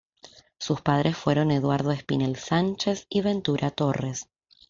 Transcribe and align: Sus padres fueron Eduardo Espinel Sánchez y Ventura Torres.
Sus 0.57 0.81
padres 0.81 1.15
fueron 1.15 1.51
Eduardo 1.51 1.91
Espinel 1.91 2.35
Sánchez 2.35 3.05
y 3.07 3.21
Ventura 3.21 3.69
Torres. 3.69 4.27